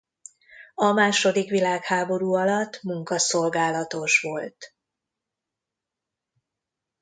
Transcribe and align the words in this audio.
A 0.75 0.91
második 0.91 1.49
világháború 1.49 2.33
alatt 2.33 2.81
munkaszolgálatos 2.83 4.21
volt. 4.21 4.75